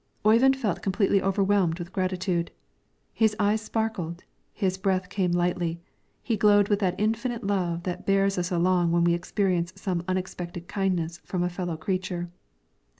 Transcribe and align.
Oyvind 0.25 0.55
felt 0.55 0.81
completely 0.81 1.21
overwhelmed 1.21 1.77
with 1.77 1.93
gratitude. 1.93 2.49
His 3.13 3.35
eyes 3.37 3.61
sparkled, 3.61 4.23
his 4.51 4.75
breath 4.75 5.09
came 5.09 5.31
lightly, 5.31 5.79
he 6.23 6.35
glowed 6.37 6.69
with 6.69 6.79
that 6.79 6.99
infinite 6.99 7.43
love 7.43 7.83
that 7.83 8.07
bears 8.07 8.39
us 8.39 8.49
along 8.51 8.91
when 8.91 9.03
we 9.03 9.13
experience 9.13 9.71
some 9.75 10.03
unexpected 10.07 10.67
kindness 10.67 11.19
from 11.23 11.43
a 11.43 11.49
fellow 11.49 11.77
creature. 11.77 12.31